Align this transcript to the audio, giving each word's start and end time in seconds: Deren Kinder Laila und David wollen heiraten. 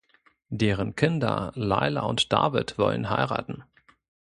Deren 0.49 0.95
Kinder 0.95 1.51
Laila 1.53 2.01
und 2.07 2.33
David 2.33 2.79
wollen 2.79 3.11
heiraten. 3.11 3.63